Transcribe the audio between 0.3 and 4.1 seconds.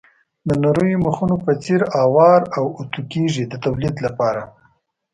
د نریو مخونو په څېر اوار او اتو کېږي د تولید